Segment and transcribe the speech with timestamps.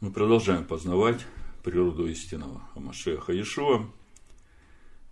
[0.00, 1.26] Мы продолжаем познавать
[1.62, 3.86] природу истинного Амашеха Иешуа.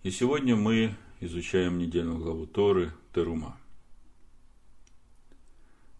[0.01, 3.59] И сегодня мы изучаем недельную главу Торы Терума.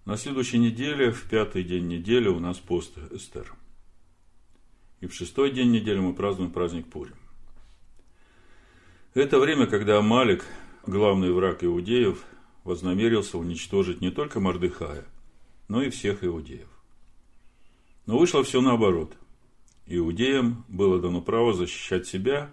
[0.05, 3.53] На следующей неделе, в пятый день недели, у нас пост Эстер.
[5.01, 7.17] И в шестой день недели мы празднуем праздник Пурим.
[9.13, 10.43] Это время, когда Амалик,
[10.87, 12.23] главный враг иудеев,
[12.63, 15.05] вознамерился уничтожить не только Мордыхая,
[15.67, 16.78] но и всех иудеев.
[18.09, 19.15] Но вышло все наоборот.
[19.85, 22.49] Иудеям было дано право защищать себя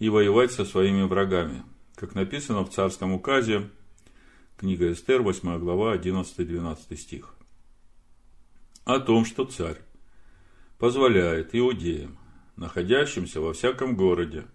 [0.00, 1.62] и воевать со своими врагами,
[1.94, 3.70] как написано в царском указе,
[4.56, 7.36] книга Эстер, 8 глава, 11-12 стих.
[8.84, 9.78] О том, что царь
[10.78, 12.18] позволяет иудеям,
[12.56, 14.46] находящимся во всяком городе,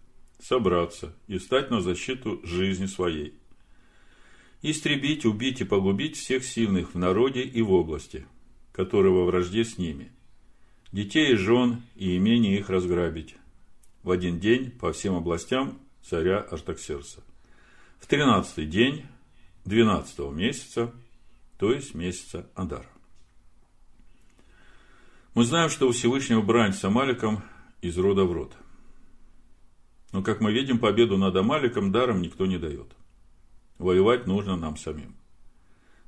[0.41, 3.33] собраться и стать на защиту жизни своей.
[4.61, 8.25] Истребить, убить и погубить всех сильных в народе и в области–
[8.81, 10.11] которые во вражде с ними,
[10.91, 13.35] детей и жен и имение их разграбить
[14.01, 17.23] в один день по всем областям царя Артаксерса.
[17.99, 19.05] В тринадцатый день
[19.65, 20.91] двенадцатого месяца,
[21.59, 22.89] то есть месяца Адара.
[25.35, 27.43] Мы знаем, что у Всевышнего брань с Амаликом
[27.83, 28.57] из рода в род.
[30.11, 32.95] Но, как мы видим, победу над Амаликом даром никто не дает.
[33.77, 35.15] Воевать нужно нам самим.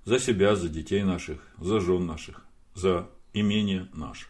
[0.05, 2.44] За себя, за детей наших, за жен наших,
[2.76, 4.28] за имение наше.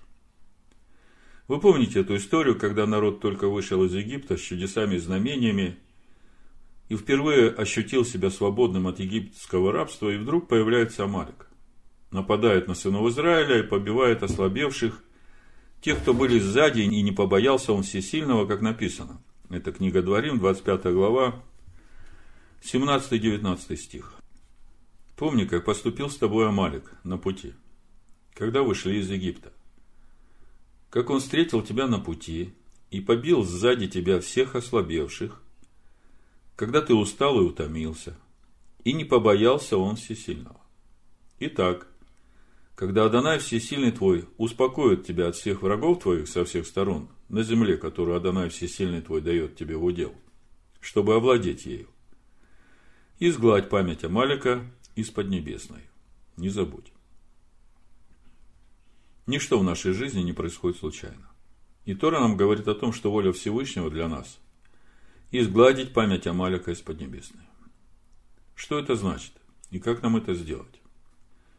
[1.48, 5.78] Вы помните эту историю, когда народ только вышел из Египта с чудесами и знамениями,
[6.90, 11.48] и впервые ощутил себя свободным от египетского рабства, и вдруг появляется Амалик.
[12.12, 15.04] Нападает на сынов Израиля и побивает ослабевших,
[15.82, 19.22] тех, кто были сзади, и не побоялся он всесильного, как написано.
[19.50, 21.44] Это книга Дворим, 25 глава,
[22.64, 24.14] 17-19 стих.
[25.18, 27.54] Помни, как поступил с тобой Амалик на пути–
[28.34, 29.54] когда вышли из Египта.
[30.90, 32.54] Как он встретил тебя на пути
[32.92, 35.42] и побил сзади тебя всех ослабевших,
[36.56, 38.16] когда ты устал и утомился,
[38.84, 40.60] и не побоялся он всесильного.
[41.40, 41.88] Итак,
[42.76, 47.78] когда Адонай Всесильный твой успокоит тебя от всех врагов твоих со всех сторон на земле,
[47.78, 50.14] которую Адонай Всесильный твой дает тебе в удел,
[50.80, 51.88] чтобы овладеть ею,
[53.20, 54.64] изгладь память Амалика
[54.96, 55.82] из Поднебесной.
[56.38, 56.92] Не забудь.
[59.26, 61.30] Ничто в нашей жизни не происходит случайно.
[61.86, 64.40] И Тора нам говорит о том, что воля Всевышнего для нас–
[65.32, 67.44] изгладить память Амалика из Поднебесной.
[68.56, 69.34] Что это значит?
[69.72, 70.80] И как нам это сделать?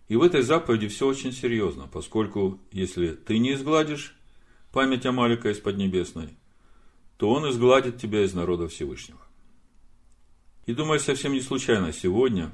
[0.07, 4.15] И в этой заповеди все очень серьезно, поскольку если ты не изгладишь
[4.71, 6.29] память Амалика из Поднебесной,
[7.17, 9.21] то он изгладит тебя из народа Всевышнего.
[10.67, 12.53] И думаю, совсем не случайно сегодня,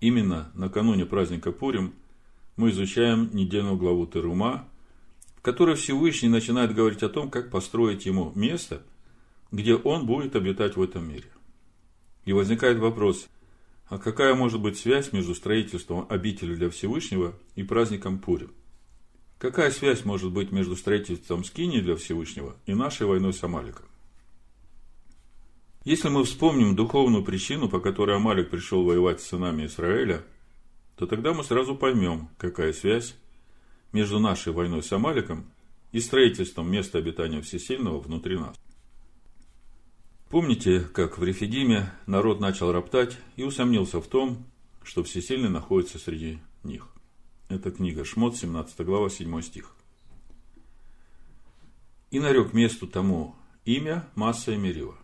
[0.00, 1.94] именно накануне праздника Пурим,
[2.60, 4.68] мы изучаем недельную главу Терума,
[5.36, 8.82] в которой Всевышний начинает говорить о том, как построить ему место,
[9.50, 11.24] где он будет обитать в этом мире.
[12.26, 13.28] И возникает вопрос,
[13.88, 18.52] а какая может быть связь между строительством обители для Всевышнего и праздником Пурим?
[19.38, 23.86] Какая связь может быть между строительством скини для Всевышнего и нашей войной с Амаликом?
[25.84, 30.22] Если мы вспомним духовную причину, по которой Амалик пришел воевать с сынами Израиля–
[31.00, 33.16] то тогда мы сразу поймем, какая связь
[33.90, 35.50] между нашей войной с Амаликом
[35.92, 38.54] и строительством места обитания Всесильного внутри нас.
[40.28, 44.44] Помните, как в Рефидиме народ начал роптать и усомнился в том,
[44.82, 46.86] что Всесильный находится среди них.
[47.48, 49.74] Это книга Шмот, 17 глава, 7 стих.
[52.10, 54.98] И нарек месту тому имя Масса и Мерива.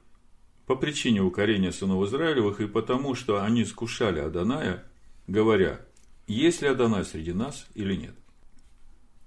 [0.66, 4.84] По причине укорения сынов Израилевых и потому, что они скушали Аданая,
[5.26, 5.80] говоря,
[6.26, 8.14] есть ли Адонай среди нас или нет.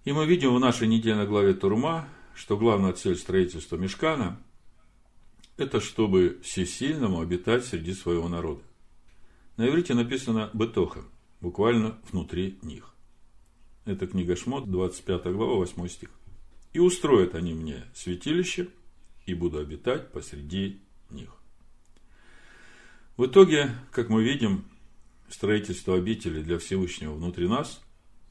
[0.06, 4.42] И мы видим в нашей недельной главе Турма, что главная цель строительства Мешкана–
[5.58, 8.62] это чтобы всесильному обитать среди своего народа.
[9.58, 11.04] На иврите написано «бетоха»,
[11.42, 12.96] буквально «внутри них».
[13.84, 16.12] Это книга Шмот, 25 глава, 8 стих.
[16.72, 18.70] «И устроят они мне святилище,
[19.26, 21.30] и буду обитать посреди них».
[23.18, 24.64] В итоге, как мы видим,
[25.30, 27.82] строительство обители для Всевышнего внутри нас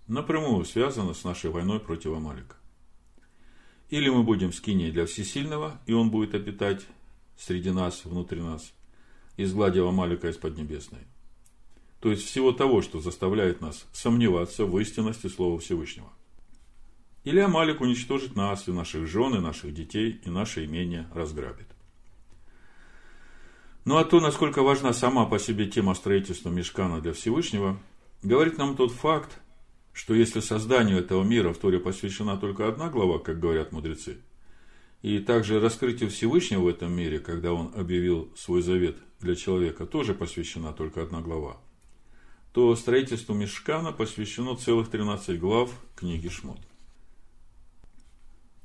[0.07, 2.57] напрямую связано с нашей войной против Амалика.
[3.91, 6.87] Или мы будем в скине для Всесильного, и он будет обитать
[7.37, 8.73] среди нас, внутри нас,
[9.37, 11.01] изгладив Амалика из Поднебесной.
[12.01, 16.13] То есть всего того, что заставляет нас сомневаться в истинности Слова Всевышнего.
[17.25, 21.69] Или Амалик уничтожит нас и наших жен, и наших детей, и наше имение разграбит.
[23.85, 27.79] Ну а то, насколько важна сама по себе тема строительства мешкана для Всевышнего,
[28.23, 29.41] говорит нам тот факт,
[29.93, 34.19] что если созданию этого мира в Торе посвящена только одна глава, как говорят мудрецы,
[35.03, 40.15] и также раскрытию Всевышнего в этом мире, когда он объявил свой завет для человека, тоже
[40.15, 41.57] посвящена только одна глава,
[42.53, 46.59] то строительству Мешкана посвящено целых 13 глав книги Шмот.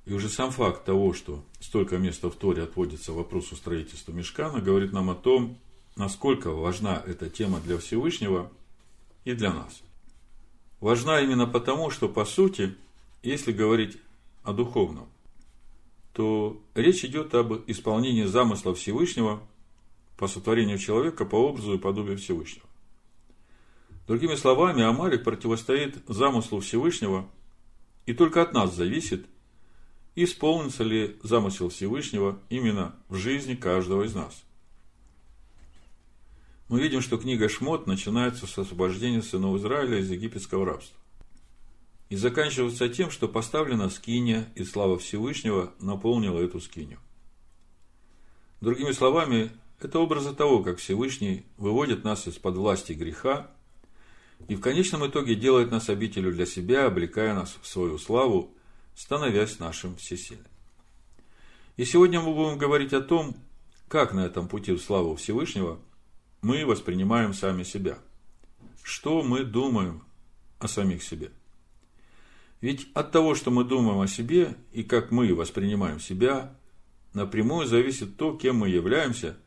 [0.06, 4.92] И уже сам факт того, что столько места в Торе отводится вопросу строительства Мешкана, говорит
[4.92, 5.58] нам о том,
[5.96, 8.52] насколько важна эта тема для Всевышнего
[9.24, 9.82] и для нас.
[10.82, 12.76] Важна именно потому, что, по сути,
[13.22, 13.98] если говорить
[14.44, 15.08] о духовном,
[16.12, 19.42] то речь идет об исполнении замысла Всевышнего
[20.18, 22.68] по сотворению человека по образу и подобию Всевышнего.
[24.08, 27.30] Другими словами, Амалик противостоит замыслу Всевышнего,
[28.06, 29.26] и только от нас зависит,
[30.16, 34.44] исполнится ли замысел Всевышнего именно в жизни каждого из нас.
[36.70, 40.98] Мы видим, что книга Шмот начинается с освобождения сынов Израиля из египетского рабства.
[42.10, 47.00] И заканчивается тем, что поставлена скиния, и слава Всевышнего наполнила эту скинию.
[48.62, 53.52] Другими словами, это образы того, как Всевышний выводит нас из-под власти греха
[54.48, 58.54] и в конечном итоге делает нас обителю для себя, облекая нас в свою славу,
[58.96, 60.48] становясь нашим всесильным.
[61.78, 63.36] И сегодня мы будем говорить о том,
[63.88, 65.80] как на этом пути в славу Всевышнего
[66.42, 67.98] мы воспринимаем сами себя.
[68.84, 70.04] Что мы думаем
[70.60, 71.32] о самих себе.
[72.62, 76.56] Ведь от того, что мы думаем о себе и как мы воспринимаем себя,
[77.14, 79.38] напрямую зависит то, кем мы являемся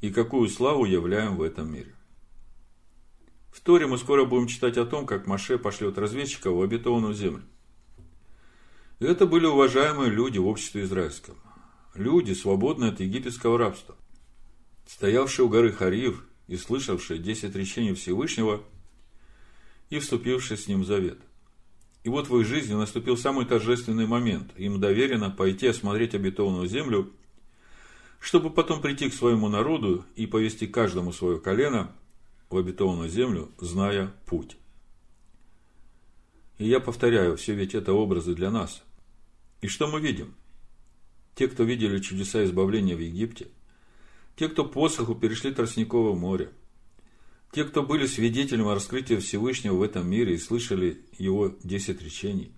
[0.00, 1.94] и какую славу являем в этом мире.
[3.52, 7.44] В Торе мы скоро будем читать о том, как Маше пошлет разведчика в обетованную землю.
[9.02, 11.34] Это были уважаемые люди в обществе израильском.
[11.94, 13.96] Люди, свободные от египетского рабства.
[14.86, 18.62] Стоявшие у горы Харив и слышавшие десять речений Всевышнего
[19.90, 21.18] и вступившие с ним в завет.
[22.04, 24.52] И вот в их жизни наступил самый торжественный момент.
[24.56, 27.12] Им доверено пойти осмотреть обетованную землю,
[28.20, 31.90] чтобы потом прийти к своему народу и повести каждому свое колено
[32.50, 34.56] в обетованную землю, зная путь.
[36.58, 38.82] И я повторяю, все ведь это образы для нас.
[39.62, 40.34] И что мы видим?
[41.34, 43.48] Те, кто видели чудеса избавления в Египте,
[44.36, 46.52] те, кто посоху перешли Тростниковое море,
[47.52, 52.52] те, кто были свидетелем раскрытия Всевышнего в этом мире и слышали его десять речений,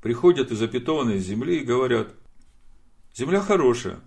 [0.00, 2.14] приходят из опитованной земли и говорят,
[3.14, 4.00] земля хорошая,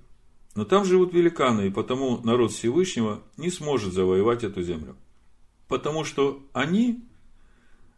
[0.56, 4.96] но там живут великаны, и потому народ Всевышнего не сможет завоевать эту землю.
[5.68, 7.04] Потому что они,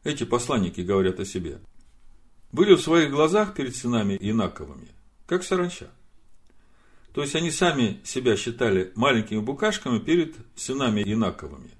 [0.03, 1.61] эти посланники говорят о себе,
[2.51, 4.87] были в своих глазах перед сынами инаковыми,
[5.25, 5.89] как саранча.
[7.13, 11.71] То есть они сами себя считали маленькими букашками перед сынами инаковыми.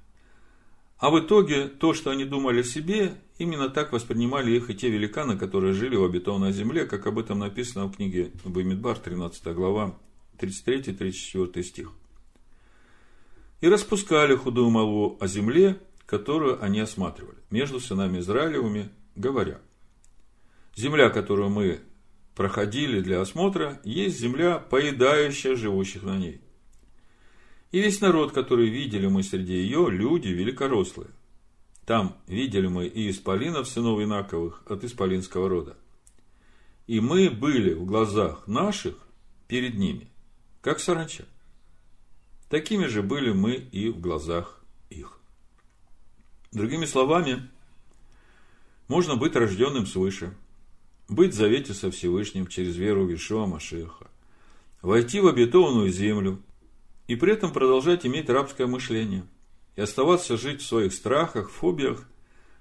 [0.97, 4.89] А в итоге то, что они думали о себе, именно так воспринимали их и те
[4.89, 9.95] великаны, которые жили в обетованной земле, как об этом написано в книге Бамидбар, 13 глава,
[10.39, 11.91] 33-34 стих
[13.61, 19.59] и распускали худую молву о земле, которую они осматривали, между сынами Израилевыми, говоря,
[20.77, 21.81] земля, которую мы
[22.35, 26.39] проходили для осмотра, есть земля, поедающая живущих на ней.
[27.71, 31.09] И весь народ, который видели мы среди ее, люди великорослые.
[31.85, 35.75] Там видели мы и исполинов сынов Инаковых от исполинского рода.
[36.85, 38.95] И мы были в глазах наших
[39.47, 40.07] перед ними,
[40.61, 41.25] как саранча.
[42.49, 45.19] Такими же были мы и в глазах их.
[46.51, 47.49] Другими словами,
[48.87, 50.33] можно быть рожденным свыше,
[51.07, 54.07] быть в завете со Всевышним через веру в Ишуа Машеха,
[54.81, 56.41] войти в обетованную землю
[57.07, 59.25] и при этом продолжать иметь рабское мышление
[59.75, 62.07] и оставаться жить в своих страхах, фобиях,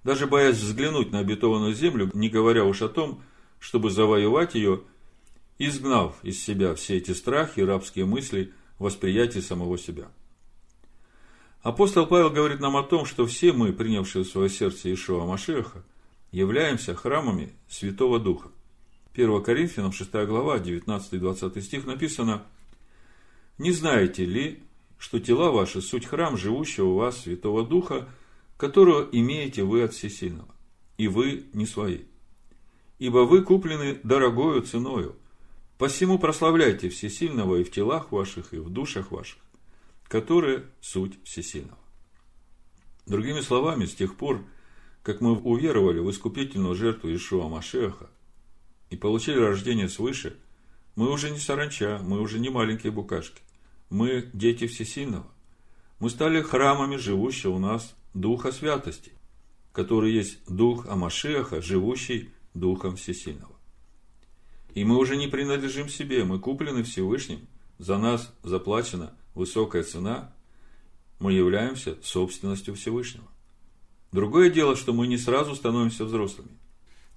[0.04, 3.22] даже боясь взглянуть на обетованную землю, не говоря уж о том,
[3.58, 4.82] чтобы завоевать ее,
[5.58, 10.08] изгнав из себя все эти страхи и рабские мысли– восприятии самого себя.
[11.62, 15.82] Апостол Павел говорит нам о том, что все мы, принявшие в свое сердце Ишуа Машеха,
[16.30, 18.50] являемся храмами Святого Духа.
[19.14, 22.44] 1 Коринфянам 6 глава, 19-20 стих написано
[23.58, 24.62] «Не знаете ли,
[24.98, 28.08] что тела ваши– суть храм живущего у вас Святого Духа,
[28.56, 30.54] которого имеете вы от Всесильного,
[30.98, 32.00] и вы не свои?
[32.98, 35.16] Ибо вы куплены дорогою ценою,
[35.78, 39.38] Посему прославляйте Всесильного и в телах ваших, и в душах ваших,
[40.08, 41.78] которые суть Всесильного.
[43.04, 44.42] Другими словами, с тех пор,
[45.06, 48.10] как мы уверовали в искупительную жертву Ишуа Машеха
[48.90, 50.36] и получили рождение свыше,
[50.96, 53.40] мы уже не саранча, мы уже не маленькие букашки.
[53.88, 55.28] Мы дети Всесильного.
[56.00, 59.12] Мы стали храмами живущего у нас Духа Святости,
[59.72, 63.54] который есть Дух Амашеха, живущий Духом Всесильного.
[64.74, 67.46] И мы уже не принадлежим себе, мы куплены Всевышним,
[67.78, 70.34] за нас заплачена высокая цена,
[71.20, 73.28] мы являемся собственностью Всевышнего.
[74.12, 76.50] Другое дело, что мы не сразу становимся взрослыми.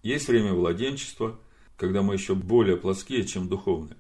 [0.03, 1.39] Есть время владенчества,
[1.77, 3.98] когда мы еще более плоские, чем духовные.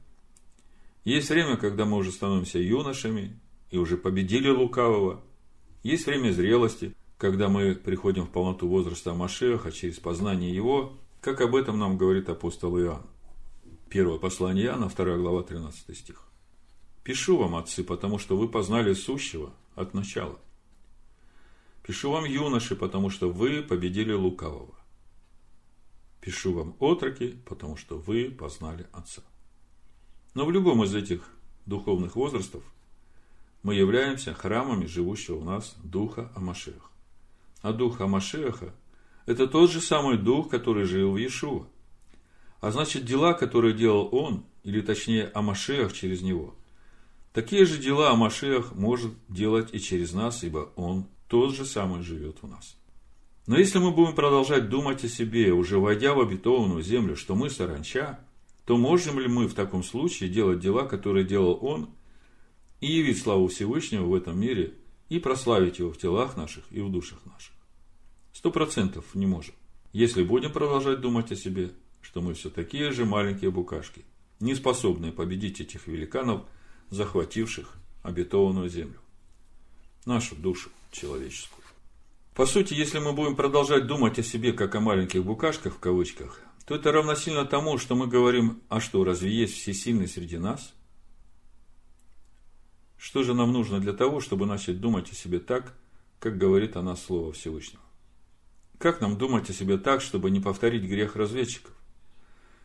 [1.05, 3.39] Есть время, когда мы уже становимся юношами
[3.71, 5.21] и уже победили лукавого.
[5.83, 11.55] Есть время зрелости, когда мы приходим в полноту возраста Машеха через познание его, как об
[11.55, 13.05] этом нам говорит апостол Иоанн.
[13.89, 16.23] Первое послание Иоанна, 2 глава, 13 стих.
[17.03, 20.37] «Пишу вам, отцы, потому что вы познали сущего от начала.
[21.89, 24.75] Пишу вам, юноши, потому что вы победили лукавого.
[26.21, 29.23] Пишу вам, отроки, потому что вы познали Отца.
[30.35, 31.23] Но в любом из этих
[31.65, 32.61] духовных возрастов
[33.63, 36.91] мы являемся храмами живущего у нас Духа Амашеха.
[37.63, 38.71] А Дух Амашеха–
[39.25, 41.65] это тот же самый Дух, который жил в Иешуа.
[42.61, 46.53] А значит, дела, которые делал Он, или точнее Амашех через Него,
[47.33, 52.39] такие же дела Амашех может делать и через нас, ибо Он тот же самый живет
[52.41, 52.75] в нас.
[53.45, 57.49] Но если мы будем продолжать думать о себе, уже войдя в обетованную землю, что мы
[57.49, 58.19] саранча,
[58.65, 61.89] то можем ли мы в таком случае делать дела, которые делал Он,
[62.81, 64.73] и явить славу Всевышнего в этом мире,
[65.07, 67.53] и прославить Его в телах наших и в душах наших?
[68.33, 69.53] Сто процентов не можем.
[69.93, 71.71] Если будем продолжать думать о себе,
[72.01, 74.03] что мы все такие же маленькие букашки,
[74.39, 76.43] не способные победить этих великанов,
[76.89, 78.99] захвативших обетованную землю,
[80.05, 81.63] нашу душу человеческую.
[82.33, 86.41] По сути, если мы будем продолжать думать о себе как о маленьких букашках в кавычках,
[86.65, 90.73] то это равносильно тому, что мы говорим, а что, разве есть всесильный среди нас?
[92.97, 95.73] Что же нам нужно для того, чтобы начать думать о себе так,
[96.19, 97.81] как говорит о нас Слово Всевышнего?
[98.77, 101.73] Как нам думать о себе так, чтобы не повторить грех разведчиков?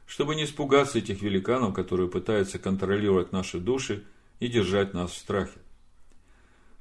[0.06, 4.04] Чтобы не испугаться этих великанов, которые пытаются контролировать наши души
[4.38, 5.58] и держать нас в страхе?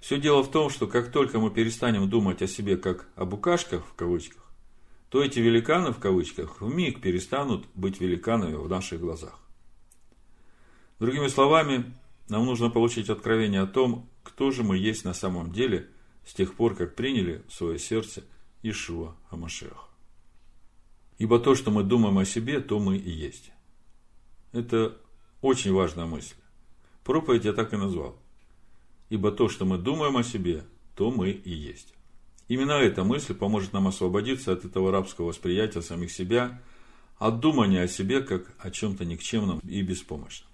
[0.03, 3.85] Все дело в том, что как только мы перестанем думать о себе как о букашках
[3.85, 4.51] в кавычках,
[5.07, 9.39] то эти великаны в кавычках в миг перестанут быть великанами в наших глазах.
[10.99, 11.93] Другими словами,
[12.27, 15.87] нам нужно получить откровение о том, кто же мы есть на самом деле
[16.27, 18.25] с тех пор, как приняли в свое сердце
[18.61, 19.87] Ишуа Амашех.
[21.17, 23.53] Ибо то, что мы думаем о себе, то мы и есть.
[24.51, 24.97] Это
[25.39, 26.35] очень важная мысль.
[27.05, 28.19] Проповедь я так и назвал
[29.13, 30.63] ибо то, что мы думаем о себе,
[30.95, 31.93] то мы и есть.
[32.47, 36.59] Именно эта мысль поможет нам освободиться от этого рабского восприятия самих себя,
[37.19, 40.49] от думания о себе как о чем-то никчемном и беспомощном.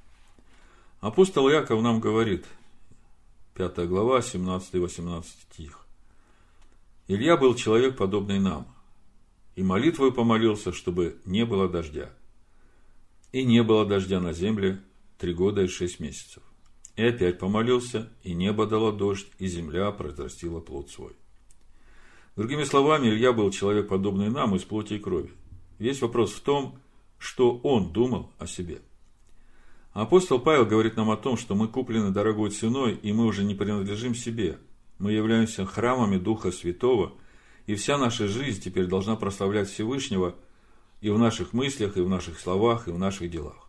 [1.00, 2.46] Апостол Яков нам говорит,
[3.54, 5.86] 5 глава, 17-18 стих.
[7.08, 8.68] Илья был человек, подобный нам,
[9.56, 12.10] и молитвой помолился, чтобы не было дождя.
[13.32, 14.82] И не было дождя на земле
[15.18, 16.44] три года и шесть месяцев.
[17.00, 21.14] И опять помолился, и небо дало дождь, и земля произрастила плод свой.
[22.36, 25.32] Другими словами, Илья был человек, подобный нам, из плоти и крови.
[25.78, 26.78] Весь вопрос в том,
[27.18, 28.82] что он думал о себе.
[29.94, 33.56] Апостол Павел говорит нам о том, что мы куплены дорогой ценой, и мы уже не
[33.56, 34.58] принадлежим себе.
[34.98, 37.14] Мы являемся храмами Духа Святого,
[37.66, 40.36] и вся наша жизнь теперь должна прославлять Всевышнего
[41.00, 43.69] и в наших мыслях, и в наших словах, и в наших делах.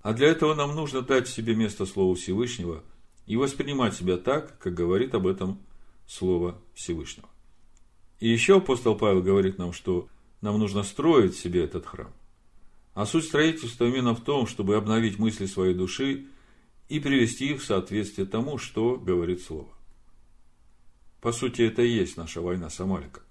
[0.00, 2.84] А для этого нам нужно дать себе место Слову Всевышнего
[3.26, 5.60] и воспринимать себя так, как говорит об этом
[6.06, 7.28] Слово Всевышнего.
[8.20, 10.08] И еще апостол Павел говорит нам, что
[10.40, 12.12] нам нужно строить себе этот храм.
[12.94, 16.26] А суть строительства именно в том, чтобы обновить мысли своей души
[16.88, 19.68] и привести их в соответствие тому, что говорит Слово.
[21.20, 23.24] По сути, это и есть наша война с Амаликом.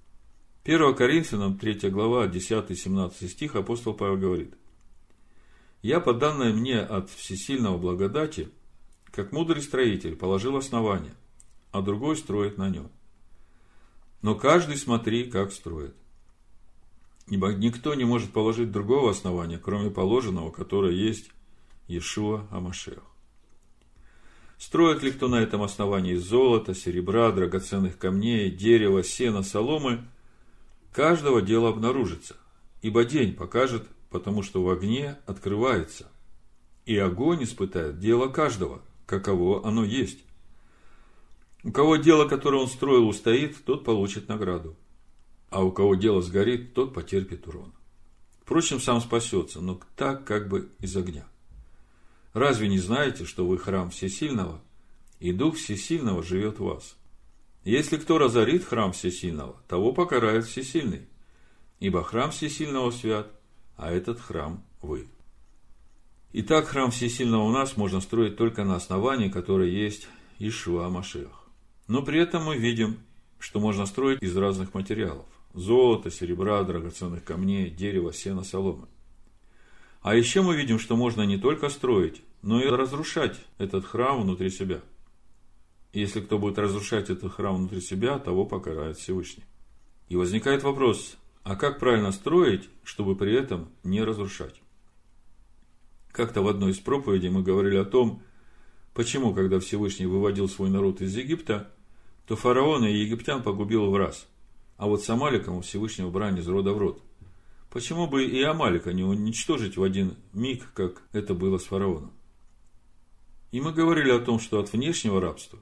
[0.65, 4.53] 1 Коринфянам 3 глава, 10-17 стих апостол Павел говорит–
[5.81, 8.49] я, по данной мне от всесильного благодати,
[9.11, 11.13] как мудрый строитель, положил основание,
[11.71, 12.89] а другой строит на нем.
[14.21, 15.95] Но каждый смотри, как строит.
[17.27, 21.29] Ибо никто не может положить другого основания, кроме положенного, которое есть
[21.87, 23.03] Иешуа Амашех.
[24.57, 30.03] Строит ли кто на этом основании из золота, серебра, драгоценных камней, дерева, сена, соломы,
[30.91, 32.35] каждого дела обнаружится,
[32.81, 33.87] ибо день покажет,
[34.17, 36.07] потому что в огне открывается,
[36.87, 40.25] и огонь испытает дело каждого, каково оно есть.
[41.63, 44.75] У кого дело, которое он строил, устоит, тот получит награду.
[45.51, 47.75] А у кого дело сгорит, тот потерпит урон.
[48.41, 51.27] Впрочем, сам спасется, но так как бы из огня.
[52.33, 54.63] Разве не знаете, что вы храм Всесильного,
[55.19, 56.95] и Дух Всесильного живет в вас?
[57.65, 61.07] Если кто разорит храм Всесильного, того покарает Всесильный.
[61.79, 63.36] Ибо храм Всесильного свят,
[63.77, 65.07] а этот храм вы.
[66.33, 70.07] Итак, храм Всесильного у нас можно строить только на основании, которое есть
[70.39, 71.47] Ишуа Машех.
[71.87, 72.97] Но при этом мы видим,
[73.39, 75.25] что можно строить из разных материалов.
[75.53, 78.87] Золото, серебра, драгоценных камней, дерева, сена, соломы.
[80.01, 84.49] А еще мы видим, что можно не только строить, но и разрушать этот храм внутри
[84.49, 84.81] себя–
[85.93, 89.43] если кто будет разрушать этот храм внутри себя, того покарает Всевышний.
[90.09, 91.17] И возникает вопрос,
[91.47, 94.61] а как правильно строить, чтобы при этом не разрушать?
[96.11, 98.21] Как-то в одной из проповедей мы говорили о том,
[98.93, 101.71] почему, когда Всевышний выводил свой народ из Египта,
[102.27, 104.27] то фараона и египтян погубил в раз,
[104.75, 107.01] а вот с Амаликом у Всевышнего брань из рода в род.
[107.69, 112.11] Почему бы и Амалика не уничтожить в один миг, как это было с фараоном?
[113.53, 115.59] И мы говорили о том, что от внешнего рабства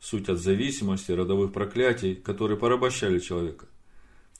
[0.00, 3.68] суть от зависимости, родовых проклятий, которые порабощали человека.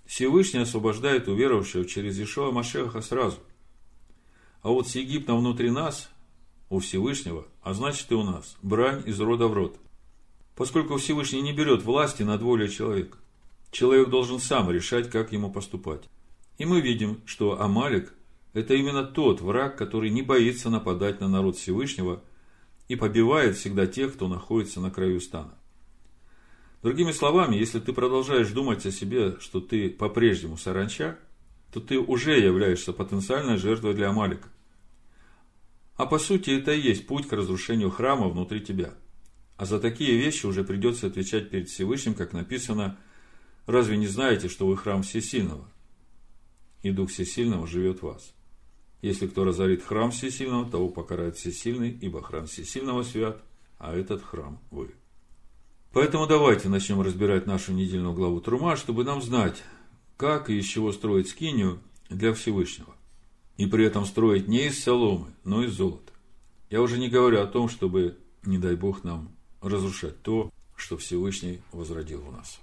[0.07, 3.39] Всевышний освобождает уверовавшего через Ишуа Машеха сразу.
[4.63, 6.11] А вот с Египтом внутри нас,
[6.71, 9.79] у Всевышнего, а значит и у нас, брань из рода в род.
[10.57, 13.19] Поскольку Всевышний не берет власти над волей человека.
[13.71, 16.05] Человек должен сам решать, как ему поступать.
[16.59, 18.15] И мы видим, что Амалик–
[18.53, 22.23] это именно тот враг, который не боится нападать на народ Всевышнего–
[22.89, 25.55] и побивает всегда тех, кто находится на краю стана.
[26.85, 31.19] Другими словами, если ты продолжаешь думать о себе, что ты по-прежнему саранча,
[31.73, 34.51] то ты уже являешься потенциальной жертвой для Амалика.
[35.97, 38.93] А по сути это и есть путь к разрушению храма внутри тебя.
[39.57, 42.99] А за такие вещи уже придется отвечать перед Всевышним, как написано,
[43.65, 45.67] «Разве не знаете, что вы храм Всесильного?
[46.83, 48.35] И Дух Всесильного живет в вас».
[49.01, 53.43] Если кто разорит храм всесильного, того покарает всесильный, ибо храм всесильного свят,
[53.79, 54.95] а этот храм вы.
[55.95, 59.63] Поэтому давайте начнем разбирать нашу недельную главу Трума, чтобы нам знать,
[60.17, 61.79] как и из чего строить скинию
[62.11, 62.95] для Всевышнего.
[63.57, 66.13] И при этом строить не из соломы, но из золота.
[66.69, 69.31] Я уже не говорю о том, чтобы, не дай Бог, нам
[69.63, 72.59] разрушать то, что Всевышний возродил у нас.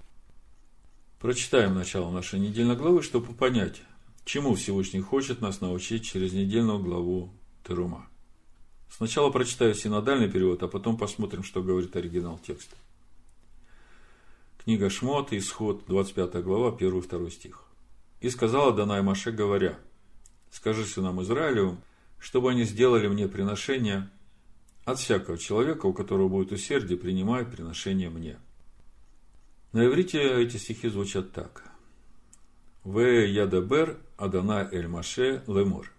[1.20, 3.82] Прочитаем начало нашей недельной главы, чтобы понять,
[4.26, 7.34] Чему Всевышний хочет нас научить через недельную главу
[7.67, 8.08] Терума?
[8.89, 12.76] Сначала прочитаю синодальный перевод, а потом посмотрим, что говорит оригинал текста.
[14.63, 17.63] Книга Шмот, Исход, 25 глава, 1-2 стих.
[18.19, 19.80] «И сказала Данай Маше, говоря,
[20.52, 21.82] «Скажи сынам Израилевым,
[22.19, 24.12] чтобы они сделали мне приношение
[24.86, 28.38] от всякого человека, у которого будет усердие, принимает приношение мне».
[29.71, 31.63] На иврите эти стихи звучат так.
[32.84, 35.91] В ядабер Адана эль Маше лемор.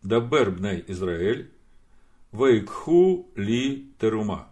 [0.00, 1.52] Дабер бней Израиль,
[2.32, 4.48] вейкху ли терума.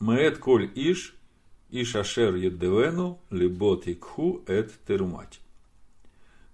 [0.00, 1.15] Меет коль иш,
[1.82, 5.40] иш ашер еддевену, либот икху эт терумать.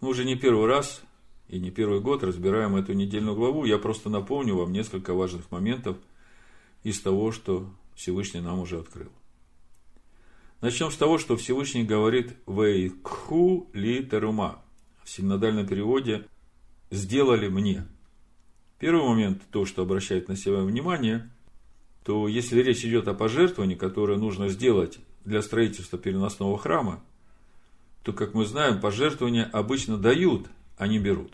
[0.01, 1.03] Мы уже не первый раз
[1.49, 3.65] и не первый год разбираем эту недельную главу.
[3.65, 5.97] Я просто напомню вам несколько важных моментов
[6.83, 9.11] из того, что Всевышний нам уже открыл.
[10.61, 14.63] Начнем с того, что Всевышний говорит «Вейкху ли терума».
[15.05, 16.27] В синодальном переводе
[16.91, 17.87] «сделали мне».
[18.79, 21.31] Первый момент, то, что обращает на себя внимание,
[22.05, 27.03] то если речь идет о пожертвовании, которое нужно сделать для строительства переносного храма,
[28.03, 31.33] то, как мы знаем, пожертвования обычно дают, а не берут.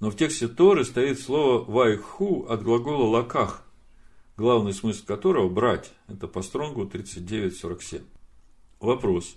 [0.00, 3.64] Но в тексте Торы стоит слово «вайху» от глагола «лаках»,
[4.36, 5.92] главный смысл которого– брать.
[6.08, 8.02] Это по стронгу 39.47.
[8.80, 9.36] Вопрос.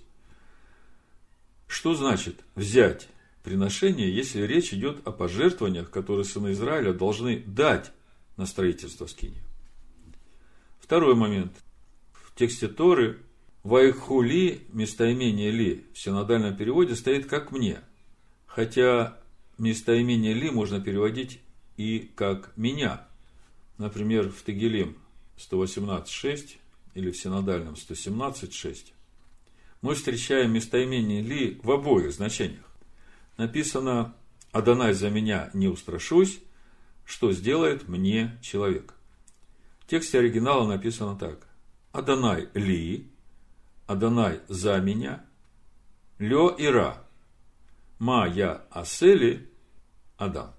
[1.68, 3.08] Что значит взять
[3.44, 7.92] приношение, если речь идет о пожертвованиях, которые сыны Израиля должны дать
[8.38, 9.44] на строительство скини?
[10.80, 11.52] Второй момент.
[12.14, 13.20] В тексте Торы
[13.66, 17.80] Вайхули, местоимение ли, в синодальном переводе стоит как мне.
[18.46, 19.18] Хотя
[19.58, 21.42] местоимение ли можно переводить
[21.76, 23.08] и как меня.
[23.80, 24.96] Например, в Тагилим
[25.38, 26.58] 118.6
[26.94, 28.94] или в синодальном 117.6
[29.82, 32.70] мы встречаем местоимение «ли» в обоих значениях.
[33.38, 34.14] Написано
[34.52, 36.40] «Адонай за меня не устрашусь,
[37.04, 38.94] что сделает мне человек».
[39.80, 41.48] В тексте оригинала написано так.
[41.94, 43.10] «Адонай ли,
[43.88, 45.26] Адонай за меня,
[46.18, 47.04] лё и ра,
[48.00, 49.50] ма я асели,
[50.18, 50.54] Адам».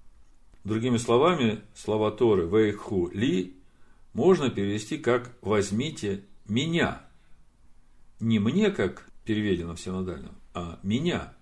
[0.64, 3.56] Другими словами, слова Торы «вейху ли»
[4.12, 7.02] можно перевести как «возьмите меня».
[8.18, 11.34] Не мне, как переведено в синодальном, а меня.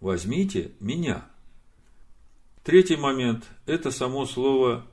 [0.00, 1.26] Возьмите меня.
[2.64, 4.86] Третий момент– это само слово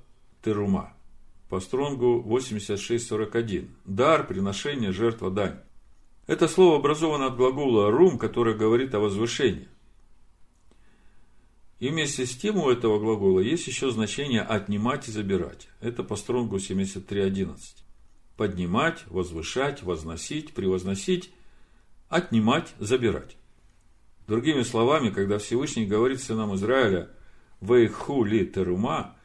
[0.43, 0.93] терума.
[1.49, 3.69] По стронгу 86.41.
[3.85, 5.59] Дар, приношение, жертва, дань.
[6.27, 9.67] Это слово образовано от глагола «рум», который говорит о возвышении.
[11.79, 15.67] И вместе с тем у этого глагола есть еще значение «отнимать» и «забирать».
[15.81, 17.57] Это по стронгу 73.11.
[18.37, 21.31] Поднимать, возвышать, возносить, превозносить,
[22.09, 23.37] отнимать, забирать.
[24.27, 27.09] Другими словами, когда Всевышний говорит сынам Израиля
[27.61, 29.15] «Вейху ли терума»,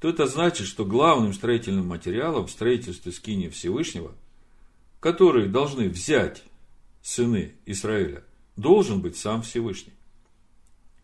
[0.00, 4.12] то это значит, что главным строительным материалом в строительстве скини Всевышнего,
[5.00, 6.42] который должны взять
[7.08, 8.22] сыны Израиля,
[8.56, 9.94] должен быть сам Всевышний.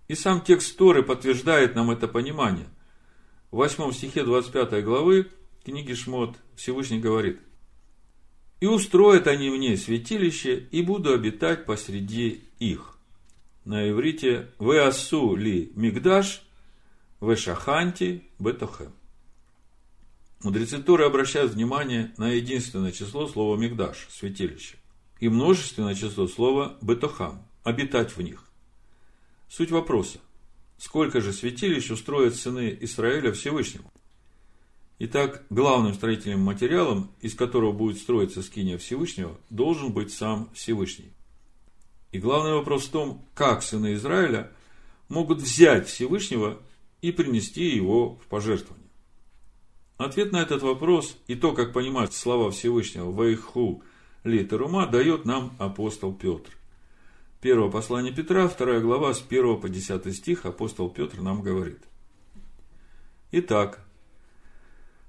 [0.06, 2.68] И сам текст Торы подтверждает нам это понимание.
[3.50, 5.30] В 8 стихе 25 главы
[5.64, 7.40] книги Шмот Всевышний говорит,
[8.60, 12.98] «И устроят они мне святилище, и буду обитать посреди их».
[13.64, 16.42] На иврите «Веасу ли мигдаш,
[17.22, 18.92] вешаханти бетохем».
[20.42, 24.76] Мудрецы Торы обращают внимание на единственное число слова «мигдаш»– святилище,
[25.20, 28.44] и множественное число слова «бетохам»– обитать в них.
[29.48, 30.18] Суть вопроса.
[30.78, 33.90] Сколько же святилищ устроят сыны Израиля Всевышнему?
[34.98, 41.10] Итак, главным строительным материалом, из которого будет строиться скиния Всевышнего, должен быть сам Всевышний.
[42.12, 44.52] И главный вопрос в том, как сыны Израиля
[45.08, 46.60] могут взять Всевышнего
[47.02, 48.88] и принести его в пожертвование.
[49.96, 53.82] Ответ на этот вопрос и то, как понимать слова Всевышнего «Вайху
[54.24, 56.56] литерума» дает нам апостол Петр.
[57.40, 61.80] Первое послание Петра, вторая глава, с 1 по 10 стих, апостол Петр нам говорит.
[63.32, 63.84] Итак,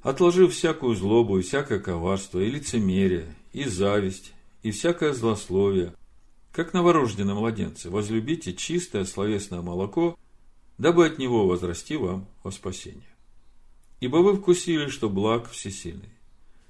[0.01, 5.93] отложив всякую злобу и всякое коварство, и лицемерие, и зависть, и всякое злословие,
[6.51, 10.17] как новорожденные младенцы, возлюбите чистое словесное молоко,
[10.77, 13.15] дабы от него возрасти вам во спасение.
[13.99, 16.09] Ибо вы вкусили, что благ всесильный.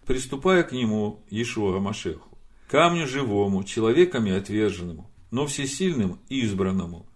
[0.06, 2.35] Приступая к нему, Иешуа Машеху,
[2.68, 7.08] камню живому, человеками отверженному, но всесильным избранному,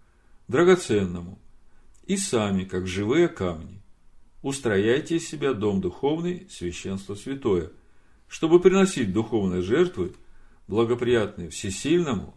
[0.48, 1.38] драгоценному,
[2.06, 3.82] и сами, как живые камни,
[4.42, 7.70] устрояйте из себя дом духовный, священство святое,
[8.28, 10.14] чтобы приносить духовные жертвы,
[10.66, 12.34] благоприятные всесильному,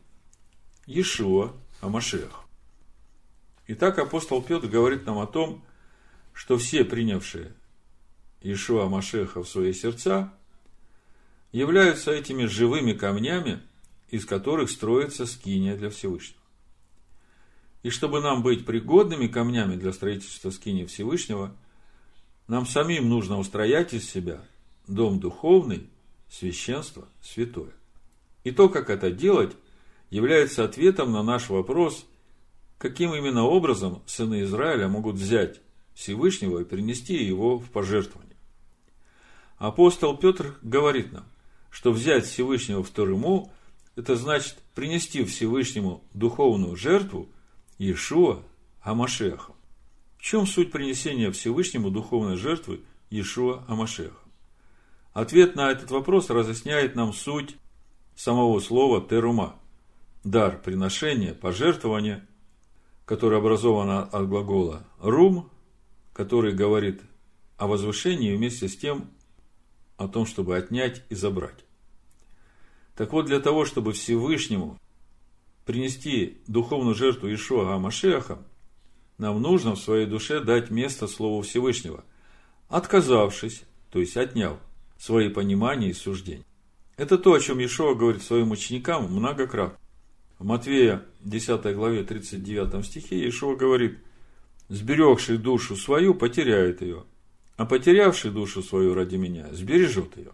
[0.85, 2.41] Иешуа Амашех.
[3.67, 5.63] Итак, апостол Петр говорит нам о том,
[6.33, 7.53] что все принявшие
[8.41, 10.33] Иешуа Машеха в свои сердца
[11.53, 13.61] являются этими живыми камнями,
[14.09, 16.41] из которых строится скиния для Всевышнего.
[17.83, 21.55] И чтобы нам быть пригодными камнями для строительства скинии Всевышнего,
[22.47, 24.41] нам самим нужно устроять из себя
[24.87, 25.89] дом духовный,
[26.29, 27.71] священство святое.
[28.43, 29.55] И то, как это делать,
[30.09, 32.05] является ответом на наш вопрос,
[32.77, 35.61] каким именно образом сыны Израиля могут взять
[35.93, 38.35] Всевышнего и принести его в пожертвование.
[39.57, 41.25] Апостол Петр говорит нам,
[41.73, 43.51] что взять Всевышнего в Торыму–
[43.95, 47.29] это значит принести Всевышнему духовную жертву
[47.79, 48.43] Иешуа
[48.81, 49.53] Амашеха.
[50.19, 54.19] В чем суть принесения Всевышнему духовной жертвы Иешуа Амашеха?
[55.13, 57.55] Ответ на этот вопрос разъясняет нам суть
[58.15, 59.55] самого слова терума.
[60.23, 62.27] Дар приношения, пожертвования,
[63.05, 65.49] которое образовано от глагола рум,
[66.13, 67.01] который говорит
[67.57, 69.09] о возвышении вместе с тем
[69.97, 71.65] о том, чтобы отнять и забрать.
[72.95, 74.77] Так вот, для того, чтобы Всевышнему
[75.65, 78.39] принести духовную жертву Ишуа Амашеха,
[79.17, 82.03] нам нужно в своей душе дать место Слову Всевышнего,
[82.67, 84.57] отказавшись, то есть отняв
[84.97, 86.45] свои понимания и суждения.
[86.97, 89.77] Это то, о чем Ишуа говорит своим ученикам многократно.
[90.37, 93.97] В Матвея 10 главе 39 стихе Ишуа говорит,
[94.69, 97.05] «Сберегший душу свою потеряет ее,
[97.57, 100.31] а потерявший душу свою ради меня сбережет ее».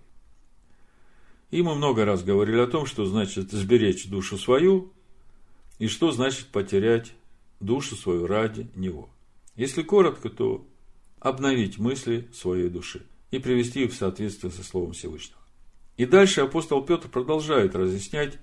[1.52, 4.94] И мы много раз говорили о том, что значит сберечь душу свою
[5.80, 7.14] и что значит потерять
[7.60, 9.10] душу свою ради него.
[9.56, 10.68] Если коротко, то
[11.20, 15.40] обновить мысли своей души и привести их в соответствие со Словом Всевышнего.
[15.98, 18.38] И дальше апостол Петр продолжает разъяснять,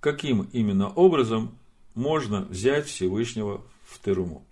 [0.00, 1.56] каким именно образом
[1.94, 4.44] можно взять Всевышнего в Теруму.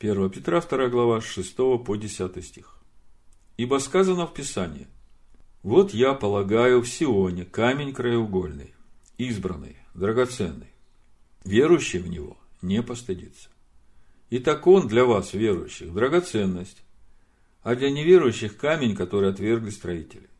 [0.00, 2.76] 1 Петра, 2 глава, с 6 по 10 стих.
[3.56, 4.86] «Ибо сказано в Писании–
[5.62, 8.72] вот я полагаю в Сионе камень краеугольный,
[9.18, 10.72] избранный, драгоценный.
[11.44, 13.50] Верующий в него не постыдится.
[14.30, 16.82] И так он для вас, верующих, драгоценность,
[17.62, 20.30] а для неверующих камень, который отвергли строители,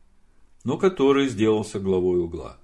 [0.63, 2.57] но который сделался главой угла.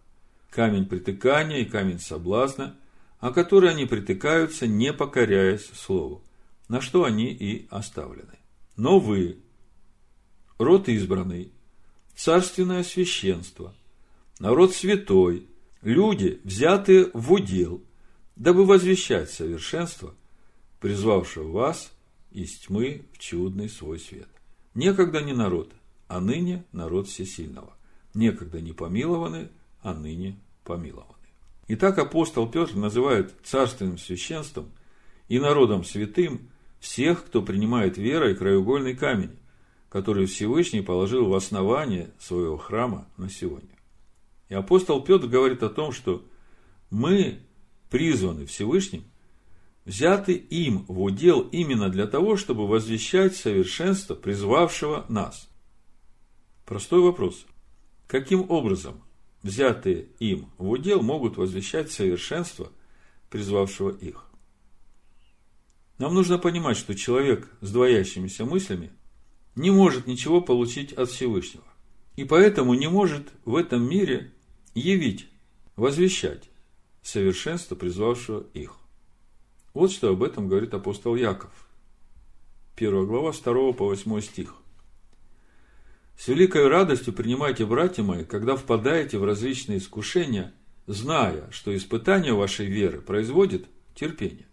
[0.50, 2.76] Камень притыкания и камень соблазна,
[3.20, 6.24] о который они притыкаются, не покоряясь слову,
[6.68, 8.38] на что они и оставлены.
[8.76, 9.40] Но вы,
[10.58, 11.52] род избранный,
[12.16, 13.74] царственное священство,
[14.40, 15.48] народ святой,
[15.82, 17.84] люди, взятые в удел,
[18.36, 20.14] дабы возвещать совершенство,
[20.80, 21.92] призвавшего вас
[22.32, 24.30] из тьмы в чудный свой свет.
[24.76, 25.72] Некогда не народ,
[26.08, 27.74] а ныне народ всесильного.
[28.14, 29.50] Некогда не помилованы,
[29.82, 31.14] а ныне помилованы.
[31.68, 34.72] Итак, апостол Петр называет царственным священством
[35.28, 39.38] и народом святым всех, кто принимает верой краеугольный камень,
[39.90, 43.76] который Всевышний положил в основание своего храма на сегодня.
[44.50, 46.24] И апостол Петр говорит о том, что
[46.90, 47.40] мы
[47.90, 49.04] призваны Всевышним–
[49.88, 55.48] взяты им в удел именно для того, чтобы возвещать совершенство призвавшего нас.
[56.66, 57.46] Простой вопрос.
[58.06, 59.02] Каким образом
[59.44, 62.70] взятые им в удел могут возвещать совершенство
[63.30, 64.27] призвавшего их?
[65.98, 68.92] Нам нужно понимать, что человек с двоящимися мыслями
[69.56, 71.66] не может ничего получить от Всевышнего.
[72.16, 74.34] И поэтому не может в этом мире
[74.76, 75.28] явить,
[75.76, 76.50] возвещать
[77.02, 78.76] совершенство призвавшего их.
[79.74, 81.52] Вот что об этом говорит апостол Яков.
[82.76, 84.56] Первая глава, 2 по 8 стих.
[86.18, 90.54] «С великой радостью принимайте, братья мои, когда впадаете в различные искушения,
[90.88, 94.47] зная, что испытание вашей веры производит терпение.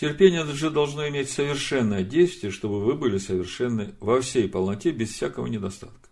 [0.00, 5.46] Терпение же должно иметь совершенное действие, чтобы вы были совершенны во всей полноте, без всякого
[5.46, 6.08] недостатка.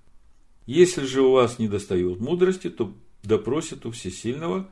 [0.66, 4.68] Если же у вас недостает мудрости, то допросит у Всесильного,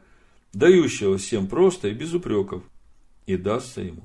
[0.53, 2.63] дающего всем просто и без упреков,
[3.25, 4.05] и дастся ему.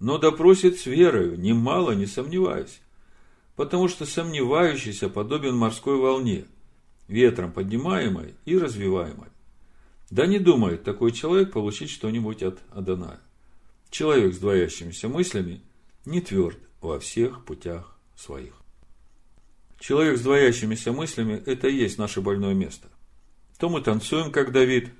[0.00, 2.80] Но допросит с верою, немало не сомневаясь,
[3.54, 6.46] потому что сомневающийся подобен морской волне,
[7.06, 9.28] ветром поднимаемой и развиваемой.
[10.10, 13.20] Да не думает такой человек получить что-нибудь от Адоная.
[13.90, 15.62] Человек с двоящимися мыслями
[16.04, 18.54] не тверд во всех путях своих.
[19.78, 22.88] Человек с двоящимися мыслями– это и есть наше больное место.
[23.58, 24.90] То мы танцуем, как Давид,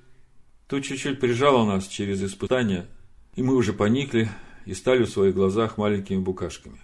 [0.68, 2.88] то чуть-чуть прижало нас через испытания
[3.36, 4.30] и мы уже поникли
[4.64, 6.80] и стали в своих глазах маленькими букашками.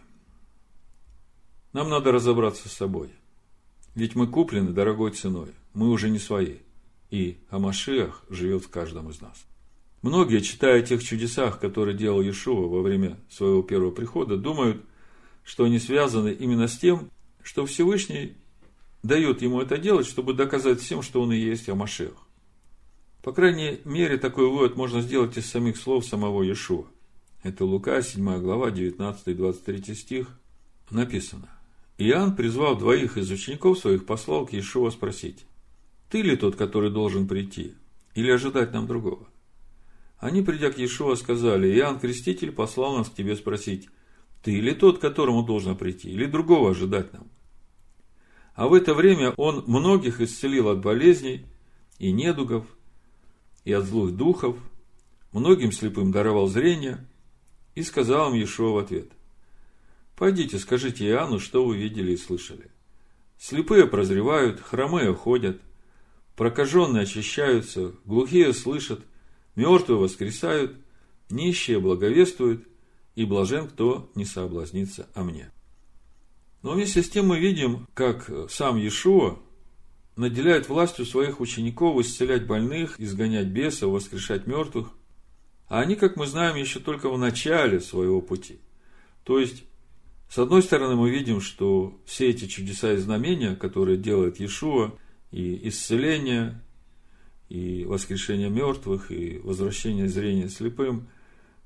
[1.73, 3.11] Нам надо разобраться с собой.
[3.95, 6.59] Ведь мы куплены дорогой ценой, мы уже не свои.
[7.11, 9.47] И Амашиах живет в каждом из нас.
[10.03, 14.85] Многие, читая о тех чудесах, которые делал Иешуа во время своего первого прихода, думают,
[15.45, 17.09] что они связаны именно с тем,
[17.43, 18.37] что Всевышний
[19.05, 22.15] дает ему это делать, чтобы доказать всем, что он и есть Амашех.
[23.23, 26.87] По крайней мере, такой вывод можно сделать из самих слов самого Иешуа.
[27.45, 30.39] Это Лука, 7 глава, 19-23 стих.
[30.91, 31.49] Написано.
[31.99, 35.47] Иоанн, призвав двоих из учеников своих, послал к Иешуа спросить,
[36.11, 37.75] «Ты ли тот, который должен прийти,
[38.15, 39.29] или ожидать нам другого?»
[40.23, 43.89] Они, придя к Иешуа, сказали, Иоанн Креститель послал нас к тебе спросить,
[44.41, 47.27] «Ты ли тот, которому должен прийти, или другого ожидать нам?»
[48.55, 51.47] А в это время он многих исцелил от болезней
[51.99, 52.65] и недугов,
[53.65, 54.57] и от злых духов,
[55.33, 57.05] многим слепым даровал зрение,
[57.75, 59.11] и сказал им Иешуа в ответ,
[60.17, 62.71] «Пойдите, скажите Иоанну, что вы видели и слышали.
[63.41, 65.61] Слепые прозревают, хромые ходят,
[66.37, 69.01] прокаженные очищаются, глухие слышат,
[69.57, 70.77] мертвые воскресают,
[71.31, 72.67] нищие благовествуют,
[73.15, 75.51] и блажен, кто не соблазнится о мне».
[76.63, 79.39] Но вместе с тем мы видим, как сам Иешуа
[80.17, 84.91] наделяет властью своих учеников исцелять больных, изгонять бесов, воскрешать мертвых.
[85.69, 88.61] А они, как мы знаем, еще только в начале своего пути.
[89.25, 89.65] То есть,
[90.29, 94.93] с одной стороны, мы видим, что все эти чудеса и знамения, которые делает Иешуа,
[95.31, 96.61] и исцеление,
[97.53, 101.09] и воскрешение мертвых, и возвращение зрения слепым,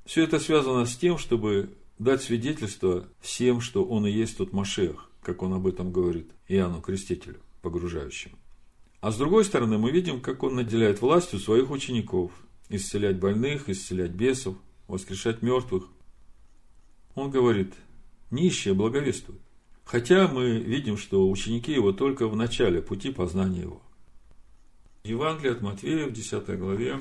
[0.04, 1.70] все это связано с тем, чтобы
[2.00, 6.80] дать свидетельство всем, что он и есть тот Машех, как он об этом говорит Иоанну
[6.80, 8.32] Крестителю погружающим.
[9.00, 12.32] А с другой стороны, мы видим, как он наделяет властью своих учеников
[12.68, 14.56] исцелять больных, исцелять бесов,
[14.88, 15.84] воскрешать мертвых.
[17.14, 17.74] Он говорит,
[18.32, 19.40] нищие благовествуют.
[19.84, 23.82] Хотя мы видим, что ученики его только в начале пути познания его.
[25.06, 27.00] Евангелие от Матвея в 10 главе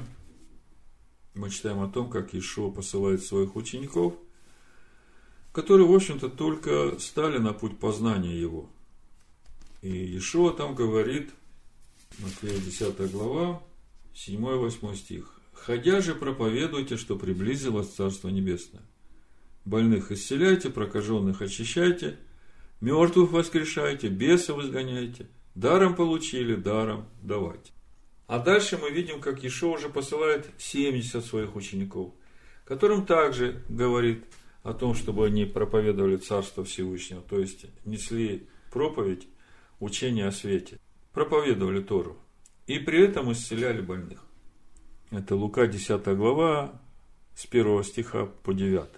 [1.34, 4.14] мы читаем о том, как Ишуа посылает своих учеников,
[5.52, 8.70] которые, в общем-то, только стали на путь познания его.
[9.82, 11.32] И Иешуа там говорит,
[12.20, 13.64] Матфея 10 глава,
[14.14, 15.32] 7-8 стих.
[15.54, 18.84] «Ходя же проповедуйте, что приблизилось Царство Небесное.
[19.66, 22.20] Больных исцеляйте, прокаженных очищайте,
[22.82, 27.75] мертвых воскрешайте, бесов изгоняйте, даром получили, даром давайте».
[28.28, 32.14] А дальше мы видим, как Ишо уже посылает 70 своих учеников,
[32.64, 34.26] которым также говорит
[34.64, 39.28] о том, чтобы они проповедовали Царство Всевышнего, то есть несли проповедь
[39.80, 40.80] учение о свете,
[41.14, 42.18] проповедовали Тору
[42.66, 44.26] и при этом исцеляли больных.
[45.12, 46.82] Это Лука 10 глава,
[47.36, 48.90] с 1 стиха по 9.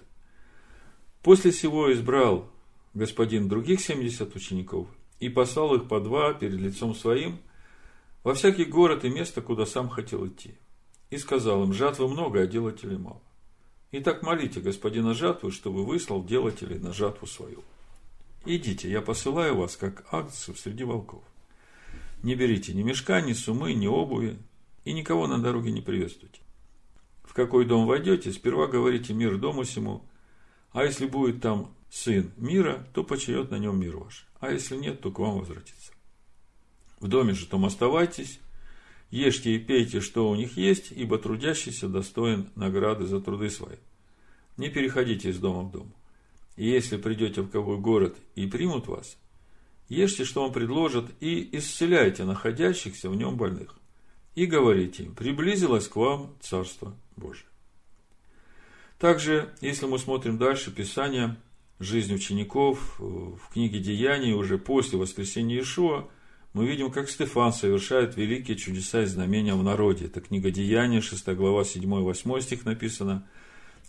[1.22, 2.50] После сего избрал
[2.94, 4.88] господин других 70 учеников
[5.20, 7.40] и послал их по два перед лицом своим
[8.28, 10.58] во всякий город и место, куда сам хотел идти.
[11.08, 13.22] И сказал им, жатвы много, а делателей мало.
[13.90, 17.64] Итак, молите господина жатвы, чтобы выслал делателей на жатву свою.
[18.44, 21.22] Идите, я посылаю вас, как акцию среди волков.
[22.22, 24.36] Не берите ни мешка, ни сумы, ни обуви,
[24.84, 26.42] и никого на дороге не приветствуйте.
[27.24, 30.04] В какой дом войдете, сперва говорите мир дому сему,
[30.72, 35.00] а если будет там сын мира, то почает на нем мир ваш, а если нет,
[35.00, 35.92] то к вам возвратится.
[37.00, 38.40] В доме же том оставайтесь,
[39.10, 43.76] ешьте и пейте, что у них есть, ибо трудящийся достоин награды за труды свои.
[44.56, 45.92] Не переходите из дома в дом.
[46.56, 49.16] И если придете в какой город и примут вас,
[49.88, 53.76] ешьте, что вам предложат, и исцеляйте находящихся в нем больных.
[54.34, 57.46] И говорите им, приблизилось к вам Царство Божие.
[58.98, 61.36] Также, если мы смотрим дальше Писание,
[61.78, 66.08] жизнь учеников, в книге Деяний, уже после воскресения Иешуа,
[66.58, 70.06] мы видим, как Стефан совершает великие чудеса и знамения в народе.
[70.06, 73.28] Это книга Деяния, 6 глава, 7-8 стих написано.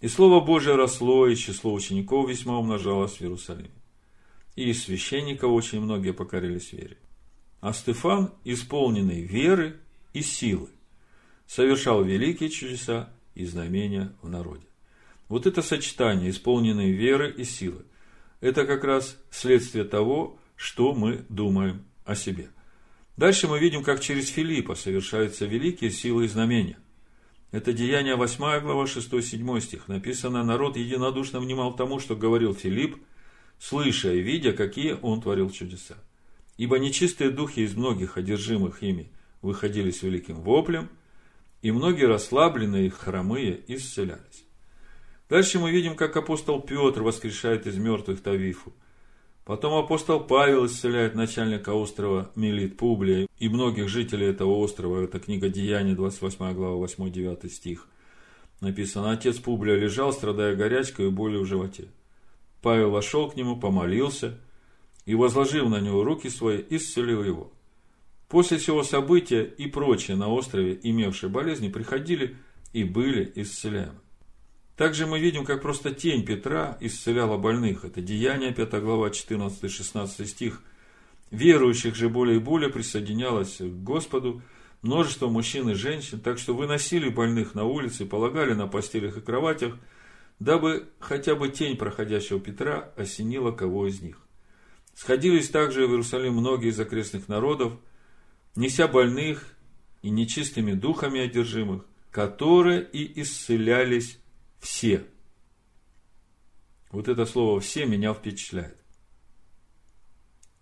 [0.02, 3.72] «И Слово Божие росло, и число учеников весьма умножалось в Иерусалиме.
[4.56, 7.00] И из священников очень многие покорились вере.
[7.60, 9.80] А Стефан, исполненный веры
[10.14, 10.70] и силы,
[11.48, 14.68] совершал великие чудеса и знамения в народе.
[15.28, 17.86] Вот это сочетание исполненной веры и силы,
[18.42, 22.50] это как раз следствие того, что мы думаем о себе.
[23.20, 26.78] Дальше мы видим, как через Филиппа совершаются великие силы и знамения.
[27.52, 29.90] Это Деяние 8 глава 6-7 стих.
[29.90, 32.96] Написано, народ единодушно внимал тому, что говорил Филипп,
[33.60, 35.98] слыша и видя, какие он творил чудеса.
[36.56, 40.88] Ибо нечистые духи из многих одержимых ими выходили с великим воплем,
[41.62, 44.46] и многие расслабленные и хромые исцелялись.
[45.28, 48.74] Дальше мы видим, как апостол Петр воскрешает из мертвых Тавифу.
[49.50, 55.02] Потом апостол Павел исцеляет начальника острова Милит Публия и многих жителей этого острова.
[55.04, 57.88] Это книга Деяний, 28 глава, 8-9 стих.
[58.62, 61.88] Написано, отец Публия лежал, страдая горячкой и болью в животе.
[62.62, 64.38] Павел вошел к нему, помолился
[65.08, 67.52] и, возложив на него руки свои, исцелил его.
[68.28, 72.36] После всего события и прочие на острове, имевшие болезни, приходили
[72.72, 74.00] и были исцеляемы.
[74.80, 77.84] Также мы видим, как просто тень Петра исцеляла больных.
[77.84, 80.62] Это Деяние, 5 глава, 14-16 стих.
[81.32, 84.42] Верующих же более и более присоединялось к Господу
[84.82, 89.78] множество мужчин и женщин, так что выносили больных на улице, полагали на постелях и кроватях,
[90.40, 94.18] дабы хотя бы тень проходящего Петра осенила кого из них.
[94.96, 97.74] Сходились также в Иерусалим многие из окрестных народов,
[98.56, 99.44] неся больных
[100.04, 104.19] и нечистыми духами одержимых, которые и исцелялись
[104.60, 105.06] все.
[106.92, 108.78] Вот это слово «все» меня впечатляет.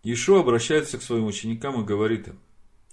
[0.04, 2.40] Ишо обращается к своим ученикам и говорит им,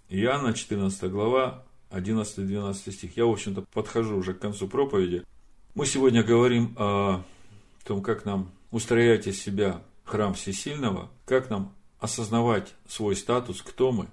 [0.09, 3.17] Иоанна 14 глава, 11-12 стих.
[3.17, 5.25] Я, в общем-то, подхожу уже к концу проповеди.
[5.75, 7.25] Мы сегодня говорим о
[7.85, 14.09] том, как нам устроять из себя храм Всесильного, как нам осознавать свой статус, кто мы,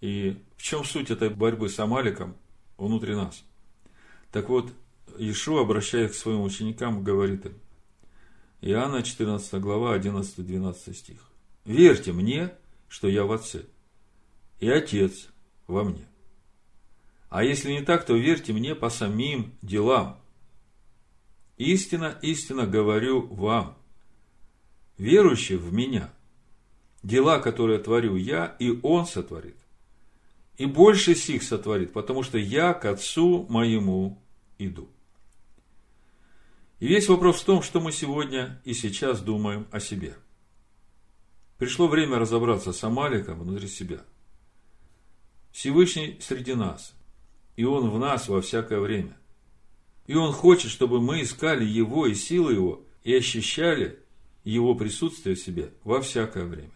[0.00, 2.36] и в чем суть этой борьбы с Амаликом
[2.78, 3.44] внутри нас.
[4.32, 4.72] Так вот,
[5.20, 7.54] Иешуа, обращаясь к своим ученикам, говорит им,
[8.62, 11.18] Иоанна 14 глава, 11-12 стих.
[11.66, 12.54] «Верьте мне,
[12.88, 13.66] что я в Отце,
[14.60, 15.28] и Отец
[15.66, 16.06] во мне.
[17.28, 20.18] А если не так, то верьте мне по самим делам.
[21.58, 23.76] Истина, истинно говорю вам,
[24.96, 26.10] верующий в меня,
[27.02, 29.56] дела, которые творю я, и он сотворит.
[30.56, 34.18] И больше сих сотворит, потому что я к Отцу моему
[34.58, 34.88] иду.
[36.80, 40.16] И весь вопрос в том, что мы сегодня и сейчас думаем о себе.
[41.58, 44.02] Пришло время разобраться с Амаликом внутри себя.
[45.52, 46.94] Всевышний среди нас,
[47.56, 49.14] и Он в нас во всякое время.
[50.06, 53.98] И Он хочет, чтобы мы искали Его и силы Его, и ощущали
[54.42, 56.72] Его присутствие в себе во всякое время.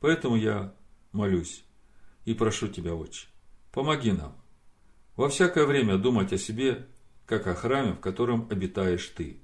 [0.00, 0.74] Поэтому я
[1.12, 1.64] молюсь
[2.26, 3.28] и прошу Тебя, Отче,
[3.72, 4.36] помоги нам
[5.16, 6.86] во всякое время думать о себе
[7.30, 9.38] как о храме, в котором обитаешь ты.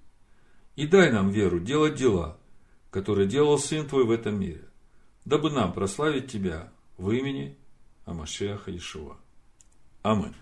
[0.75, 2.37] И дай нам веру делать дела,
[2.91, 4.69] которые делал Сын Твой в этом мире,
[5.25, 7.57] дабы нам прославить Тебя в имени
[8.05, 9.17] Амашеха Ишуа.
[10.03, 10.35] Аминь.